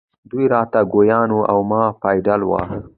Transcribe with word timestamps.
دی 0.29 0.41
را 0.51 0.61
ته 0.71 0.79
ګویان 0.93 1.29
و 1.33 1.39
او 1.51 1.59
ما 1.69 1.83
پایډل 2.01 2.41
واهه. 2.45 2.77